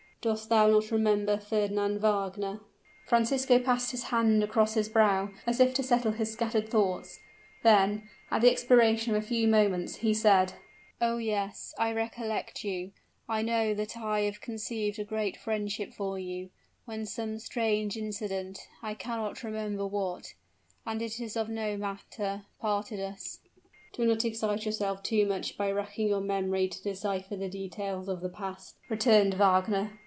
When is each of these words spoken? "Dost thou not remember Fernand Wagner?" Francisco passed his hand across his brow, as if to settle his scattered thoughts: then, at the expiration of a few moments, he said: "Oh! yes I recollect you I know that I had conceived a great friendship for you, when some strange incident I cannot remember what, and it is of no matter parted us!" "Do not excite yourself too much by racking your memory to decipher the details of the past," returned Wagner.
"Dost 0.23 0.49
thou 0.49 0.67
not 0.67 0.91
remember 0.91 1.39
Fernand 1.39 1.99
Wagner?" 2.01 2.59
Francisco 3.07 3.57
passed 3.57 3.89
his 3.89 4.03
hand 4.13 4.43
across 4.43 4.75
his 4.75 4.87
brow, 4.87 5.31
as 5.47 5.59
if 5.59 5.73
to 5.73 5.81
settle 5.81 6.11
his 6.11 6.31
scattered 6.31 6.69
thoughts: 6.69 7.17
then, 7.63 8.07
at 8.29 8.41
the 8.43 8.51
expiration 8.51 9.15
of 9.15 9.23
a 9.23 9.25
few 9.25 9.47
moments, 9.47 9.95
he 9.95 10.13
said: 10.13 10.53
"Oh! 11.01 11.17
yes 11.17 11.73
I 11.79 11.91
recollect 11.91 12.63
you 12.63 12.91
I 13.27 13.41
know 13.41 13.73
that 13.73 13.97
I 13.97 14.19
had 14.19 14.41
conceived 14.41 14.99
a 14.99 15.03
great 15.03 15.37
friendship 15.37 15.91
for 15.91 16.19
you, 16.19 16.51
when 16.85 17.07
some 17.07 17.39
strange 17.39 17.97
incident 17.97 18.59
I 18.83 18.93
cannot 18.93 19.41
remember 19.43 19.87
what, 19.87 20.35
and 20.85 21.01
it 21.01 21.19
is 21.19 21.35
of 21.35 21.49
no 21.49 21.77
matter 21.77 22.43
parted 22.59 22.99
us!" 22.99 23.39
"Do 23.93 24.05
not 24.05 24.23
excite 24.23 24.65
yourself 24.67 25.01
too 25.01 25.25
much 25.25 25.57
by 25.57 25.71
racking 25.71 26.09
your 26.09 26.21
memory 26.21 26.67
to 26.67 26.83
decipher 26.83 27.35
the 27.35 27.49
details 27.49 28.07
of 28.07 28.21
the 28.21 28.29
past," 28.29 28.75
returned 28.87 29.33
Wagner. 29.33 29.97